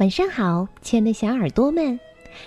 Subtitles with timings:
[0.00, 2.00] 晚上好，亲爱的小耳朵们，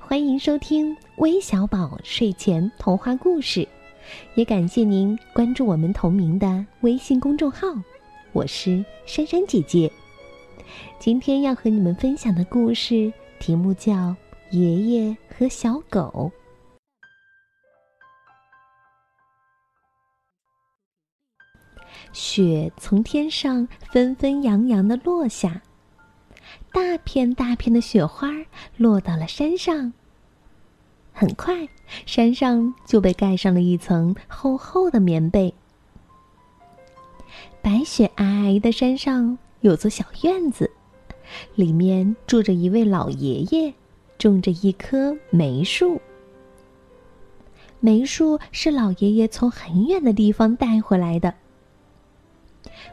[0.00, 3.68] 欢迎收听微小宝睡前童话故事，
[4.34, 7.68] 也感谢您关注我们同名的微信公众号。
[8.32, 9.92] 我是珊珊姐姐，
[10.98, 13.92] 今天要和你们分享的故事题目叫
[14.50, 16.32] 《爷爷和小狗》。
[22.14, 25.60] 雪从天上纷纷扬扬的落下，
[26.74, 28.28] 大片大片的雪花
[28.76, 29.92] 落到了山上。
[31.12, 31.68] 很快，
[32.04, 35.54] 山上就被盖上了一层厚厚的棉被。
[37.62, 40.68] 白雪皑皑的山上有座小院子，
[41.54, 43.72] 里面住着一位老爷爷，
[44.18, 46.00] 种着一棵梅树。
[47.78, 51.32] 梅树是老爷爷从很远的地方带回来的。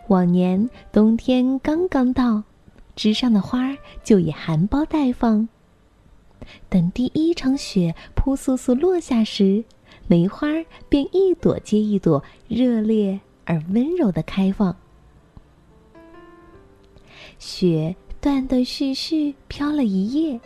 [0.07, 2.43] 往年冬天刚刚到，
[2.95, 5.47] 枝上的花儿就已含苞待放。
[6.69, 9.63] 等第一场雪扑簌簌落下时，
[10.07, 10.47] 梅花
[10.89, 14.75] 便一朵接一朵热烈而温柔的开放。
[17.37, 20.39] 雪断断续续飘了一夜。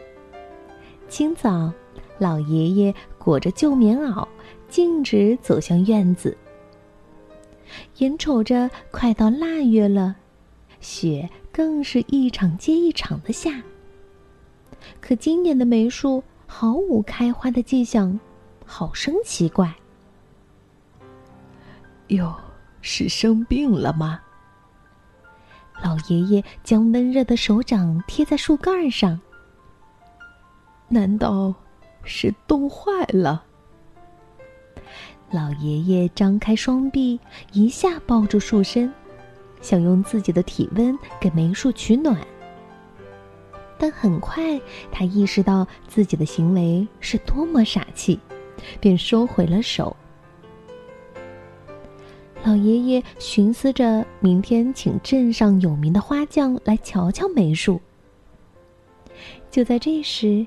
[1.07, 1.71] 清早，
[2.17, 4.27] 老爷爷裹着旧棉袄，
[4.69, 6.38] 径直走向院子。
[7.97, 10.16] 眼瞅着快到腊月了，
[10.79, 13.63] 雪更是一场接一场的下。
[14.99, 18.19] 可今年的梅树毫无开花的迹象，
[18.65, 19.73] 好生奇怪。
[22.07, 22.35] 哟，
[22.81, 24.19] 是生病了吗？
[25.81, 29.17] 老爷爷将温热的手掌贴在树干上。
[30.89, 31.55] 难道
[32.03, 33.45] 是冻坏了？
[35.31, 37.17] 老爷爷张开双臂，
[37.53, 38.93] 一下抱住树身，
[39.66, 42.16] 想用自己的体温给梅树取暖。
[43.80, 48.19] 但很快，他意识到自己的行为是多么傻气，
[48.80, 49.97] 便收回了手。
[52.44, 57.81] 老爷爷寻思着明天请镇上有名的花匠来瞧瞧梅树。
[59.50, 60.45] 就在这时，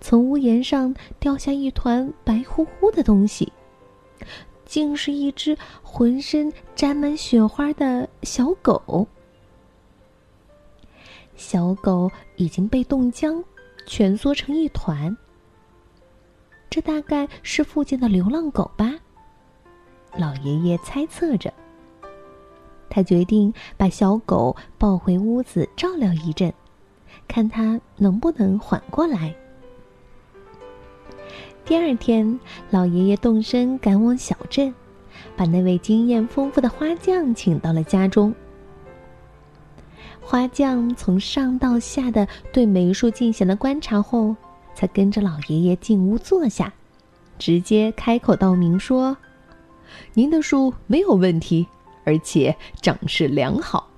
[0.00, 3.52] 从屋檐上掉下一团白乎乎的东西。
[4.64, 9.06] 竟是一只浑身沾满雪花的小狗。
[11.36, 13.42] 小狗已经被冻僵，
[13.86, 15.16] 蜷缩成一团。
[16.70, 18.94] 这大概是附近的流浪狗吧？
[20.16, 21.52] 老爷爷猜测着。
[22.88, 26.54] 他决定把小狗抱回屋子照料一阵，
[27.26, 29.34] 看它能不能缓过来。
[31.64, 32.38] 第二天，
[32.68, 34.74] 老爷爷动身赶往小镇，
[35.34, 38.34] 把那位经验丰富的花匠请到了家中。
[40.20, 44.36] 花匠从上到下的对梅树进行了观察后，
[44.74, 46.70] 才跟着老爷爷进屋坐下，
[47.38, 49.16] 直接开口道明说
[50.12, 51.66] ：“您的树没有问题，
[52.04, 53.88] 而且长势良好。”“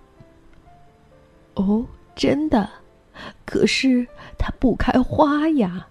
[1.54, 1.84] 哦，
[2.14, 2.70] 真的？
[3.44, 4.06] 可是
[4.38, 5.88] 它不开花呀。”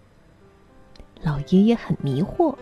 [1.25, 2.55] 老爷爷很迷惑。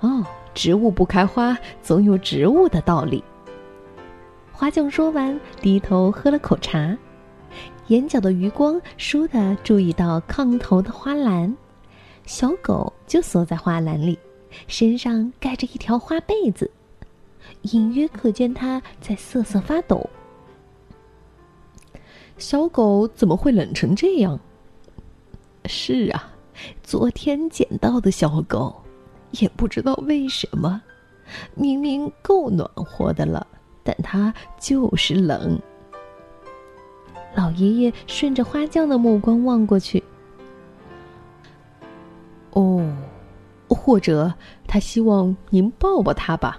[0.00, 0.24] 哦，
[0.54, 3.24] 植物不开花，总有植物的道理。
[4.52, 6.94] 花匠说完，低头喝了口茶，
[7.86, 11.56] 眼角的余光倏地注意到炕头的花篮，
[12.26, 14.18] 小狗就缩在花篮里，
[14.66, 16.70] 身上盖着一条花被子，
[17.62, 20.10] 隐约可见它在瑟瑟发抖。
[22.36, 24.38] 小狗怎么会冷成这样？
[25.64, 26.29] 是啊。
[26.82, 28.74] 昨天捡到的小狗，
[29.32, 30.80] 也不知道为什么，
[31.54, 33.46] 明明够暖和的了，
[33.82, 35.60] 但它就是冷。
[37.34, 40.02] 老爷爷顺着花匠的目光望过去，
[42.54, 42.84] 哦，
[43.68, 44.34] 或者
[44.66, 46.58] 他希望您抱抱他吧。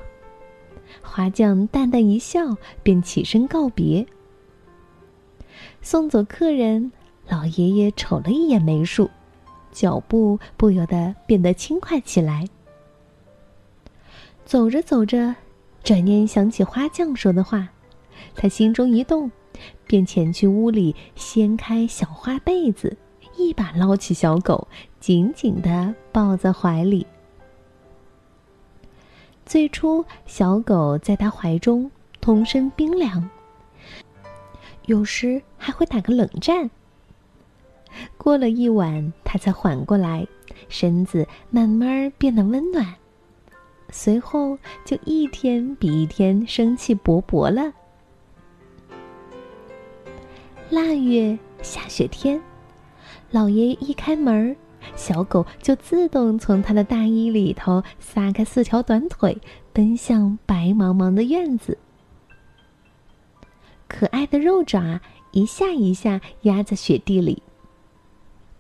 [1.02, 4.06] 花匠淡淡一笑，便起身告别。
[5.82, 6.92] 送走客人，
[7.28, 9.10] 老爷爷瞅了一眼梅树。
[9.72, 12.48] 脚步不由得变得轻快起来。
[14.46, 15.36] 走着走着，
[15.84, 17.70] 转念想起花匠说的话，
[18.36, 19.32] 他心中一动，
[19.88, 22.98] 便前去屋里掀开小花被子，
[23.38, 24.68] 一把捞起小狗，
[25.00, 27.08] 紧紧的抱在怀里。
[29.46, 31.90] 最初，小狗在他怀中
[32.20, 33.30] 通身冰凉，
[34.86, 36.70] 有时还会打个冷战。
[38.18, 40.28] 过了一晚，他才缓过来，
[40.70, 42.86] 身子慢慢变得温暖。
[43.90, 47.74] 随后就一天比一天生气勃勃了。
[50.70, 52.42] 腊月下雪天，
[53.30, 54.56] 老爷爷一开门，
[54.96, 59.38] 小狗就自动从他的大衣里头撒开四条短腿，
[59.74, 61.78] 奔向白茫茫的院子。
[63.90, 65.02] 可爱的肉爪
[65.32, 67.44] 一下一下压在雪地里。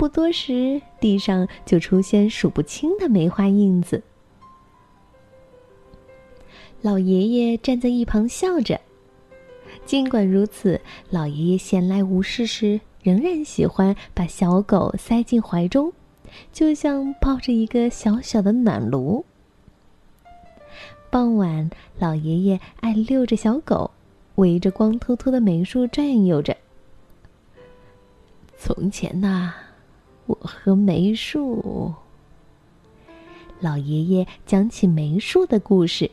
[0.01, 4.01] 不多时，地上就出现数不清的梅花印子。
[6.81, 8.81] 老爷爷站在一旁笑着。
[9.86, 10.81] 尽管如此，
[11.12, 15.94] 老爷爷闲来无事时，仍然喜欢把小狗塞进怀中，
[16.51, 19.24] 就像抱着一个小小的暖炉。
[21.12, 21.69] 傍晚，
[22.00, 23.92] 老爷爷爱遛着小狗，
[24.38, 26.57] 围着光秃秃的梅树转悠着。
[28.57, 29.53] 从前呐，
[30.25, 31.94] 我和梅树……
[33.59, 36.09] 老爷爷讲起梅树的故事。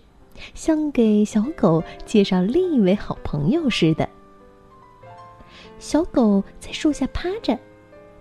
[0.54, 4.08] 像给小狗介绍另一位好朋友似的。
[5.80, 7.58] 小狗在树下趴着，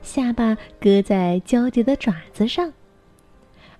[0.01, 2.73] 下巴搁在交叠的爪子上，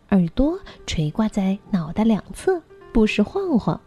[0.10, 2.62] 耳朵垂挂在脑袋两侧，
[2.94, 3.81] 不时晃晃。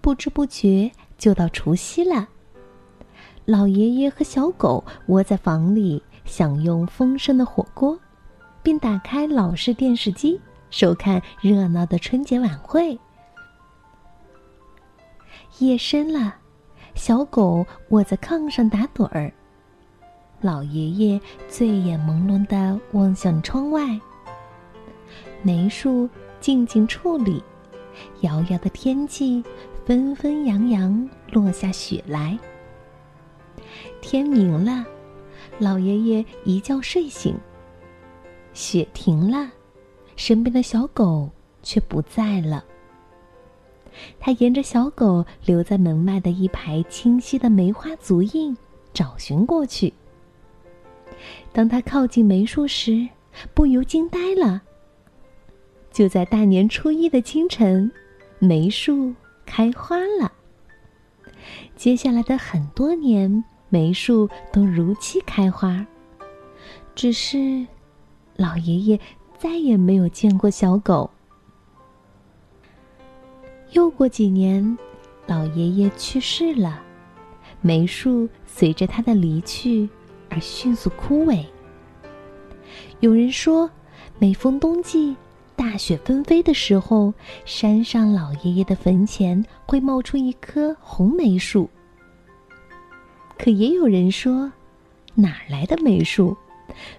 [0.00, 2.26] 不知不觉就到除夕了。
[3.48, 7.98] 老爷爷和小狗窝在房里，享用丰盛的火锅，
[8.62, 10.38] 并打开老式电视机。
[10.68, 12.98] 收看热闹的春节晚会。
[15.60, 16.34] 夜深了，
[16.94, 19.32] 小狗卧在炕上打盹儿。
[20.42, 21.18] 老爷爷
[21.48, 23.98] 醉眼朦胧的望向窗外。
[25.42, 26.06] 梅树
[26.38, 27.42] 静静矗立，
[28.20, 29.42] 遥遥的天际，
[29.86, 32.38] 纷纷扬扬落下雪来。
[34.00, 34.84] 天明了，
[35.58, 37.36] 老爷爷一觉睡醒。
[38.52, 39.50] 雪停了。
[40.16, 41.30] 身边的小狗
[41.62, 42.64] 却不在了。
[44.18, 48.56] 他沿着小狗留在门外的一排清晰的梅花足印
[48.92, 49.94] 找寻过去。
[51.52, 53.08] 当他靠近梅树时，
[53.54, 54.60] 不由惊呆了。
[55.92, 57.88] 就在大年初一的清晨，
[58.40, 59.14] 梅树
[59.46, 60.32] 开花了。
[61.76, 65.86] 接下来的很多年，梅树都如期开花。
[66.94, 67.66] 只是，
[68.36, 69.00] 老爷爷。
[69.38, 71.08] 再也没有见过小狗。
[73.70, 74.76] 又过几年，
[75.28, 76.82] 老爷爷去世了，
[77.60, 79.88] 梅树随着他的离去
[80.28, 81.46] 而迅速枯萎。
[82.98, 83.70] 有人说，
[84.18, 85.16] 每逢冬季
[85.58, 87.12] 大雪纷飞的时候，
[87.44, 91.68] 山上老爷爷的坟前会冒出一棵红梅树。
[93.36, 94.52] 可也有人说，
[95.16, 96.36] 哪来的梅树？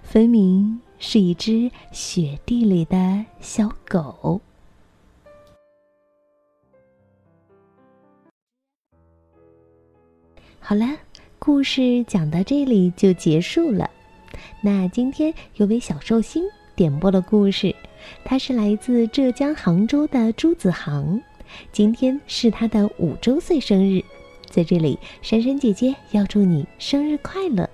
[0.02, 0.80] 分明。
[1.02, 4.38] 是一只雪地里的小狗。
[10.60, 10.86] 好了，
[11.38, 13.88] 故事讲到这里就结束了。
[14.62, 16.44] 那今天有位小寿星
[16.76, 17.74] 点播了故事，
[18.24, 21.20] 他是来自浙江杭州的朱子航，
[21.72, 24.02] 今天是他的五周岁生日，
[24.48, 27.68] 在这里，珊珊姐姐要祝你生日快乐。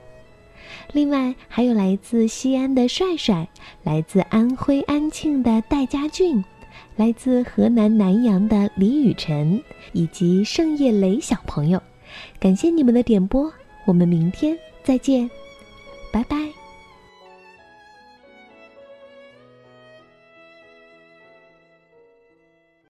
[0.92, 3.48] 另外还有来自西安的帅帅，
[3.82, 6.44] 来自安徽安庆的戴家俊，
[6.96, 9.62] 来自河南南阳的李雨辰，
[9.92, 11.82] 以及盛叶雷小朋友，
[12.38, 13.52] 感谢你们的点播，
[13.84, 15.28] 我们明天再见，
[16.12, 16.55] 拜拜。